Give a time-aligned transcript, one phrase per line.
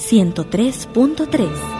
[0.00, 1.79] 103.3.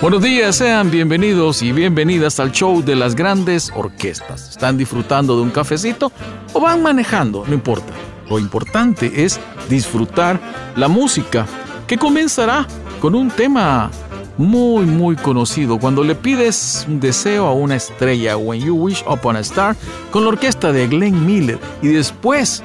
[0.00, 4.50] Buenos días, sean bienvenidos y bienvenidas al show de las grandes orquestas.
[4.50, 6.12] ¿Están disfrutando de un cafecito
[6.52, 7.44] o van manejando?
[7.48, 7.92] No importa.
[8.30, 10.38] Lo importante es disfrutar
[10.76, 11.46] la música,
[11.88, 12.64] que comenzará
[13.00, 13.90] con un tema
[14.36, 15.80] muy muy conocido.
[15.80, 19.74] Cuando le pides un deseo a una estrella, When You Wish Upon a Star,
[20.12, 21.58] con la orquesta de Glenn Miller.
[21.82, 22.62] Y después,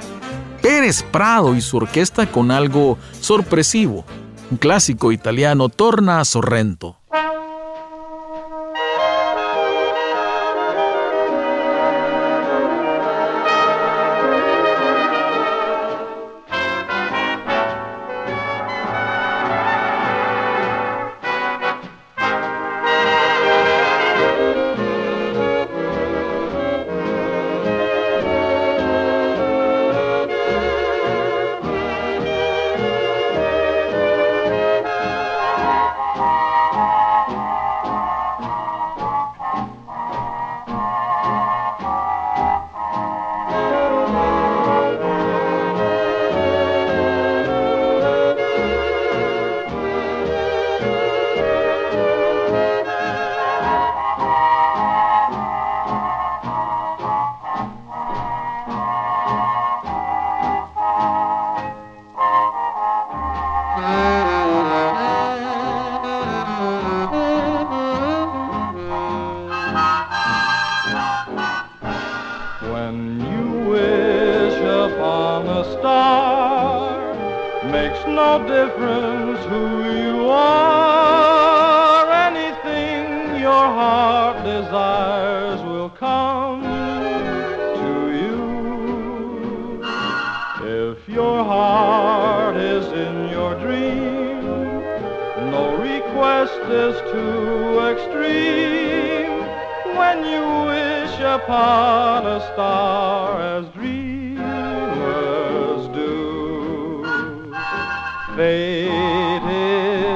[0.61, 4.05] Pérez Prado y su orquesta con algo sorpresivo.
[4.51, 6.99] Un clásico italiano, Torna Sorrento.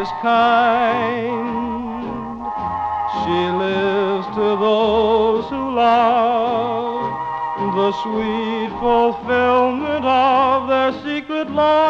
[0.07, 1.47] is kind.
[3.19, 7.11] She lives to those who love
[7.75, 11.81] the sweet fulfillment of their secret longing.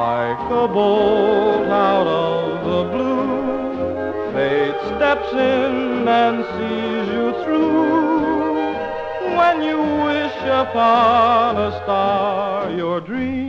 [0.00, 8.66] Like a bolt out of the blue, fate steps in and sees you through
[9.38, 13.45] when you wish upon a star your dream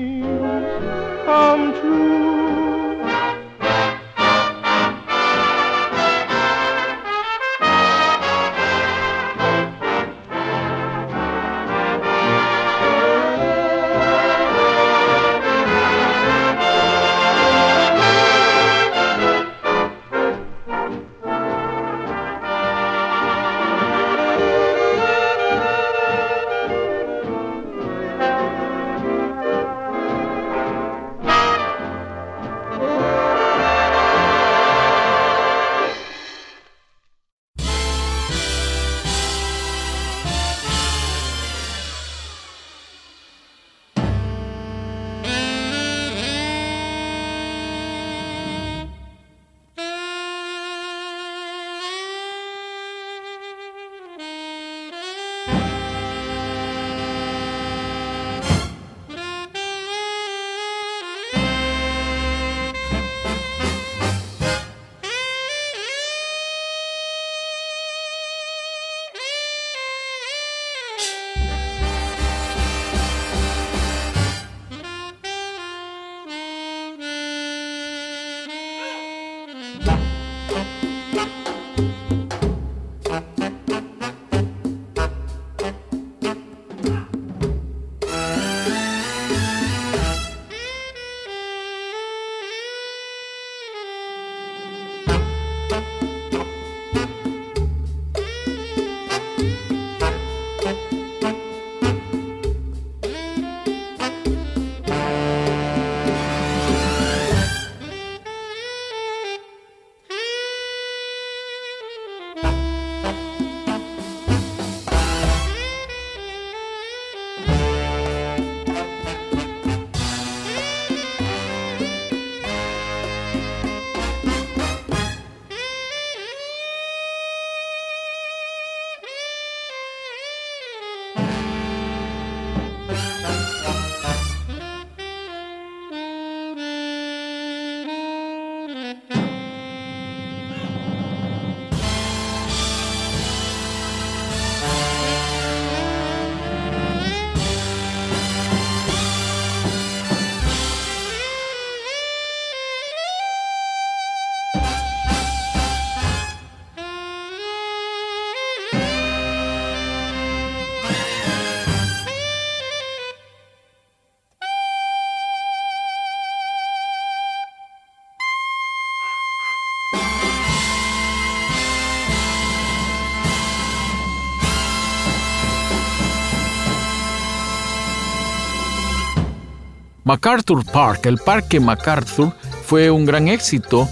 [180.08, 182.32] MacArthur Park, el Parque MacArthur,
[182.66, 183.90] fue un gran éxito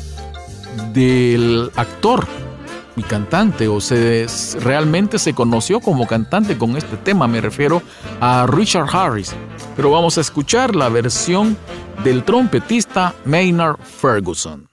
[0.94, 2.26] del actor
[2.96, 4.26] y cantante, o se
[4.62, 7.82] realmente se conoció como cantante con este tema, me refiero
[8.22, 9.36] a Richard Harris.
[9.76, 11.58] Pero vamos a escuchar la versión
[12.06, 14.70] del trompetista Maynard Ferguson.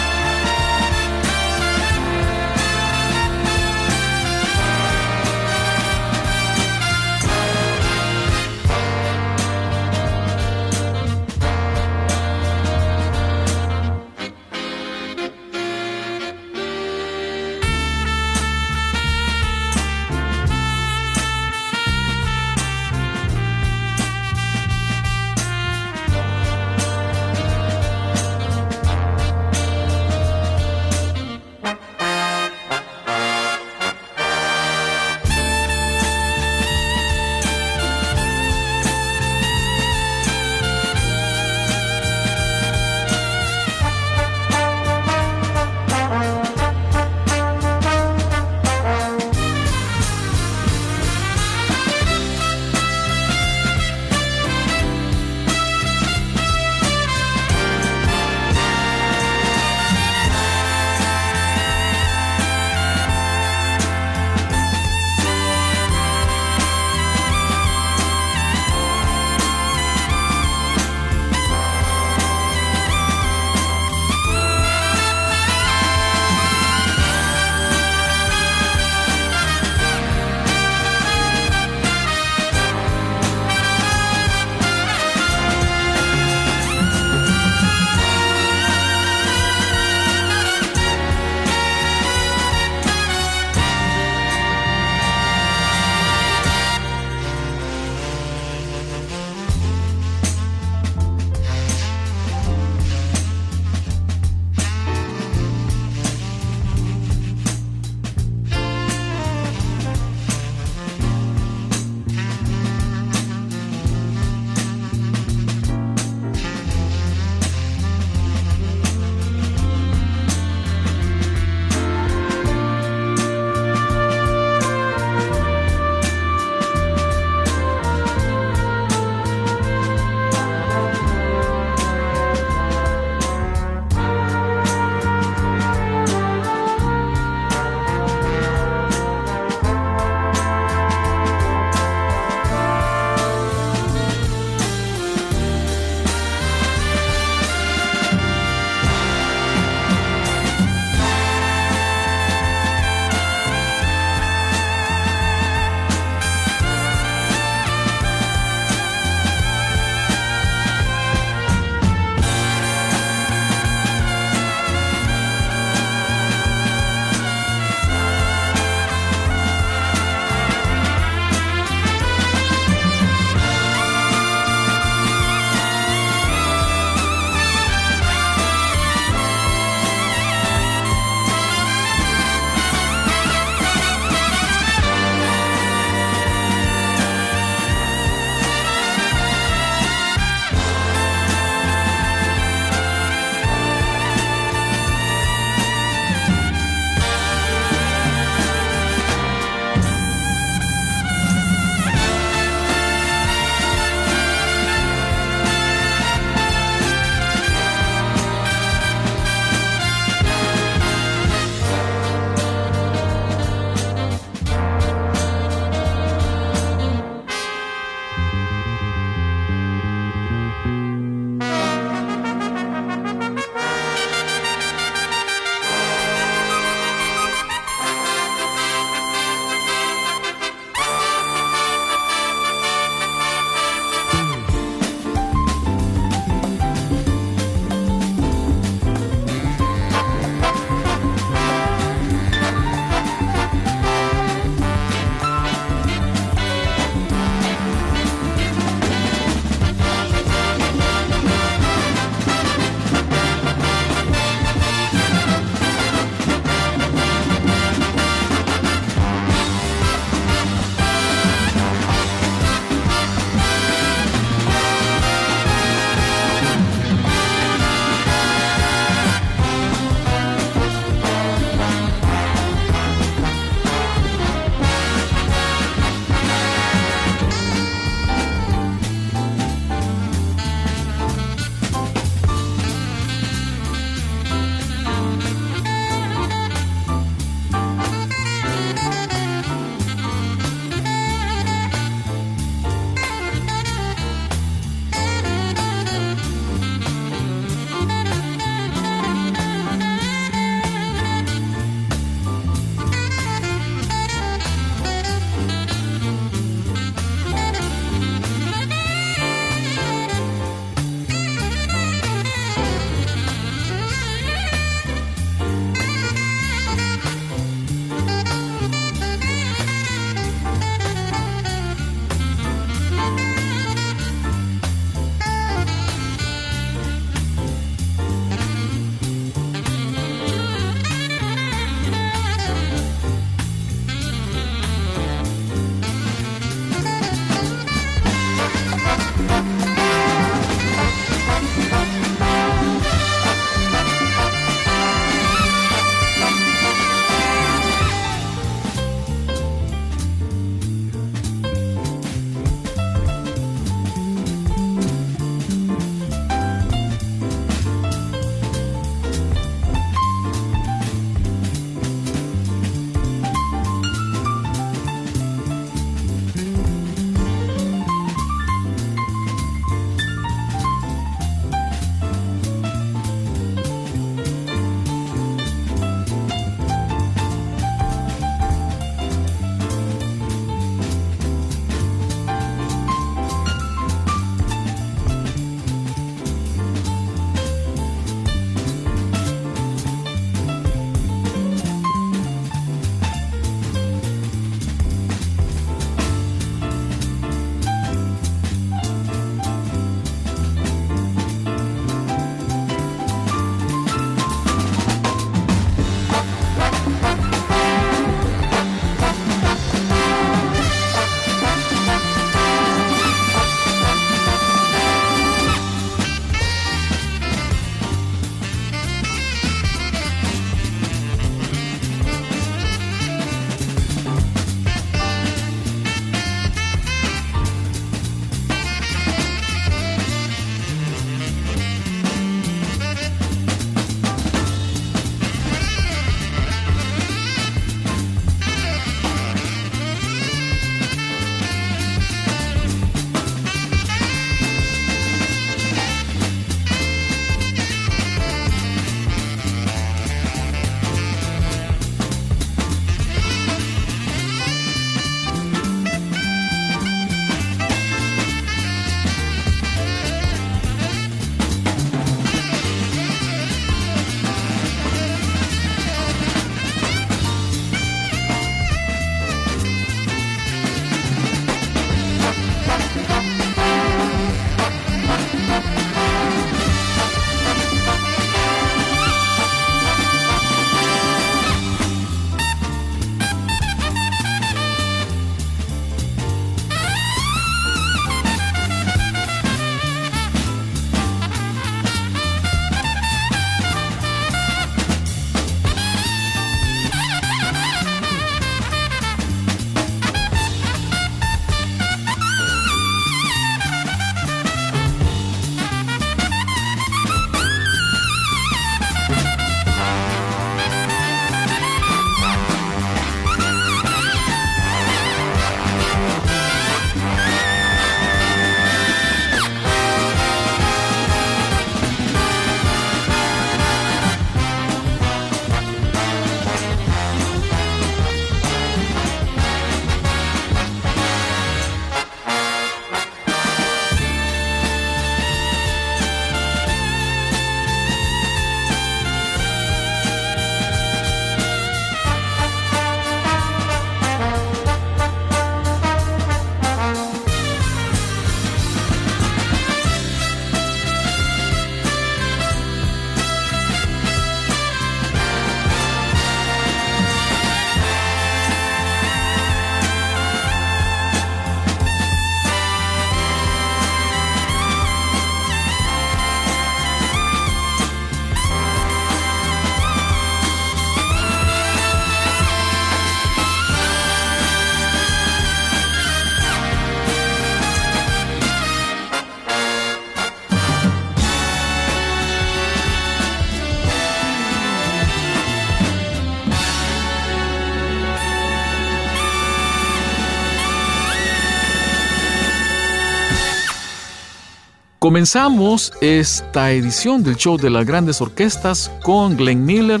[595.06, 600.00] Comenzamos esta edición del show de las grandes orquestas con Glenn Miller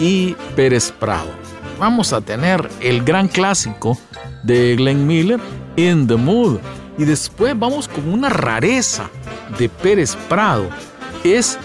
[0.00, 1.28] y Pérez Prado.
[1.78, 3.96] Vamos a tener el gran clásico
[4.42, 5.38] de Glenn Miller,
[5.76, 6.58] In the Mood.
[6.98, 9.08] Y después vamos con una rareza
[9.56, 10.68] de Pérez Prado.
[11.22, 11.56] Es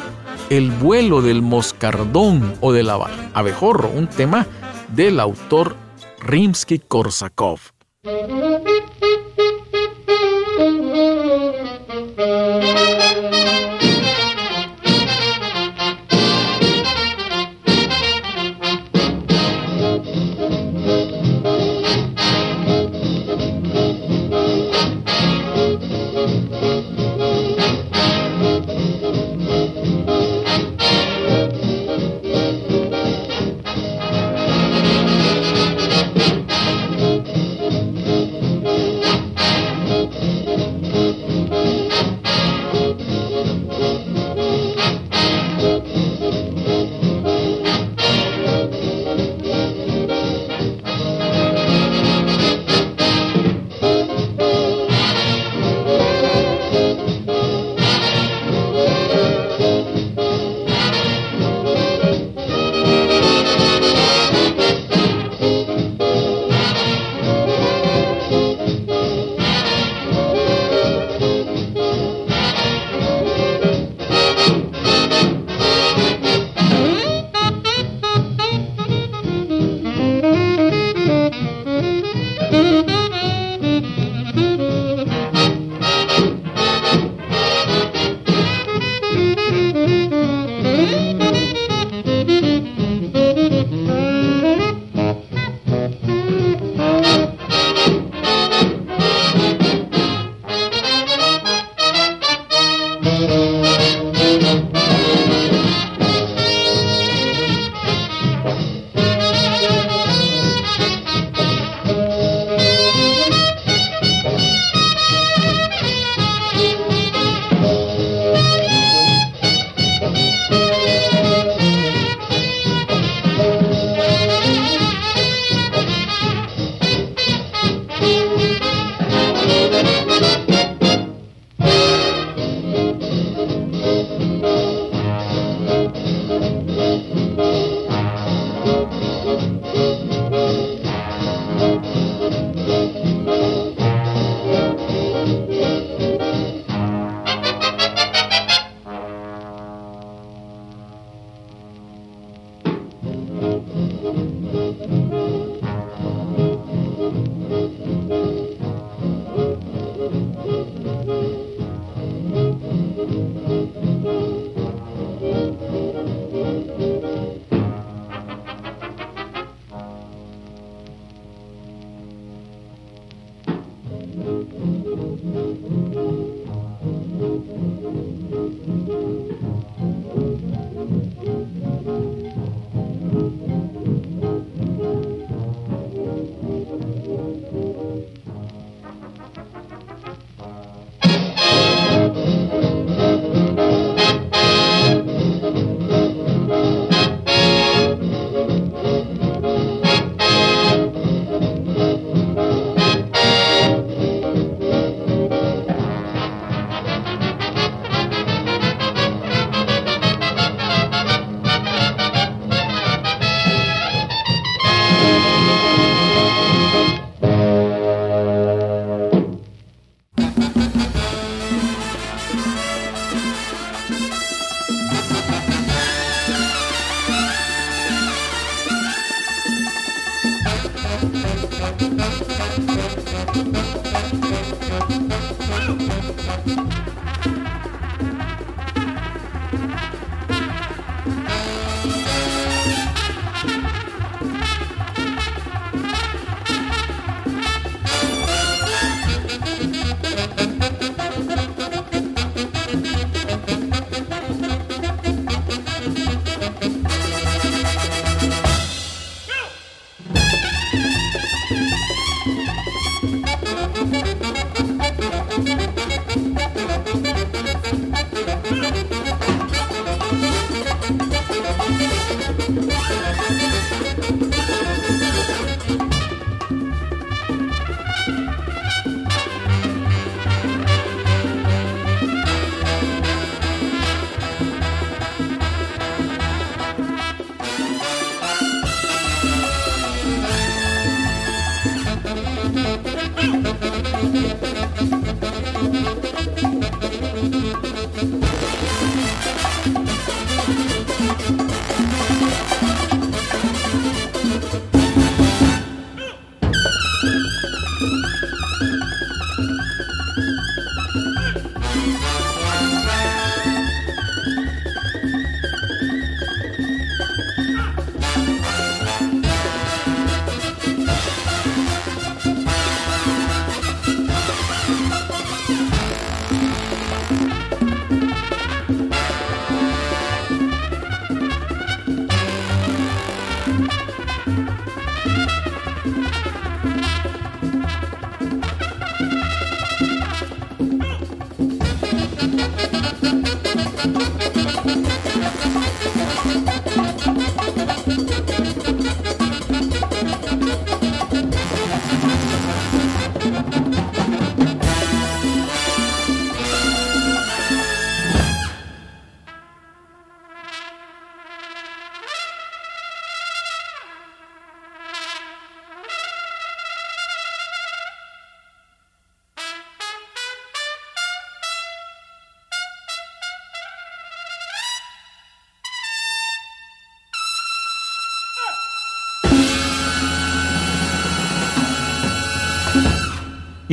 [0.51, 2.91] el vuelo del moscardón o del
[3.33, 4.45] abejorro, un tema
[4.89, 5.75] del autor
[6.19, 7.61] Rimsky-Korsakov.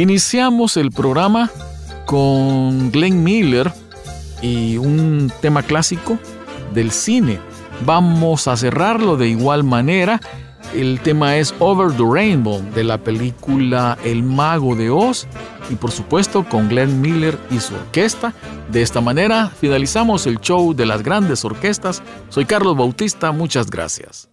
[0.03, 1.49] Iniciamos el programa
[2.07, 3.73] con Glenn Miller
[4.43, 6.19] y un tema clásico
[6.75, 7.39] del cine.
[7.87, 10.21] Vamos a cerrarlo de igual manera.
[10.75, 15.29] El tema es Over the Rainbow de la película El Mago de Oz
[15.71, 18.35] y por supuesto con Glenn Miller y su orquesta.
[18.73, 22.03] De esta manera finalizamos el show de las grandes orquestas.
[22.29, 24.32] Soy Carlos Bautista, muchas gracias.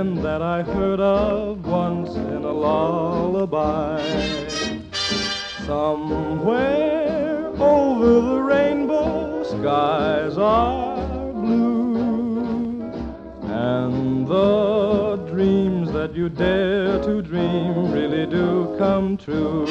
[0.00, 4.00] that I heard of once in a lullaby.
[5.66, 12.90] Somewhere over the rainbow, skies are blue,
[13.42, 19.66] and the dreams that you dare to dream really do come true.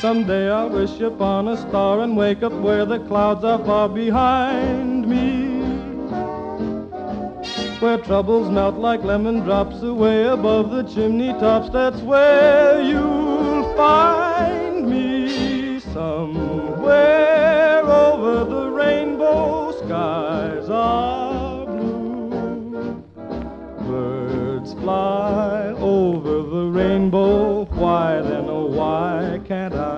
[0.00, 4.87] Someday I'll wish upon a star and wake up where the clouds are far behind.
[7.80, 14.90] Where troubles melt like lemon drops away above the chimney tops, that's where you'll find
[14.90, 23.04] me somewhere over the rainbow skies are blue.
[23.86, 29.97] Birds fly over the rainbow, why then, oh, why can't I?